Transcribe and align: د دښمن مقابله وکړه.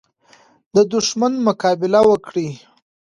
د 0.73 0.75
دښمن 0.93 1.33
مقابله 1.47 2.01
وکړه. 2.09 2.47